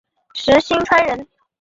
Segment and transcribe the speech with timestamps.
[0.33, 1.27] 石星川人。